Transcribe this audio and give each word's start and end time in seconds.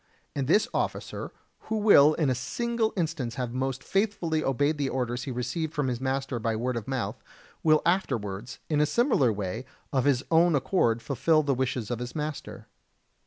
And 0.35 0.47
this 0.47 0.67
officer, 0.73 1.31
who 1.69 1.77
will 1.77 2.15
in 2.15 2.31
a 2.31 2.33
single 2.33 2.91
instance 2.97 3.35
have 3.35 3.53
most 3.53 3.83
faithfully 3.83 4.43
obeyed 4.43 4.79
the 4.79 4.89
orders 4.89 5.25
he 5.25 5.31
received 5.31 5.75
from 5.75 5.89
his 5.89 6.01
master 6.01 6.39
by 6.39 6.55
word 6.55 6.75
of 6.75 6.87
mouth, 6.87 7.21
will 7.61 7.83
afterwards, 7.85 8.57
in 8.67 8.81
a 8.81 8.87
similar 8.87 9.31
way, 9.31 9.63
of 9.93 10.05
his 10.05 10.23
own 10.31 10.55
accord 10.55 11.03
fulfil 11.03 11.43
the 11.43 11.53
wishes 11.53 11.91
of 11.91 11.99
his 11.99 12.15
master. 12.15 12.65